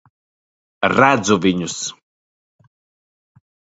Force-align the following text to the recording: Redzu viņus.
Redzu 0.95 1.37
viņus. 1.45 1.77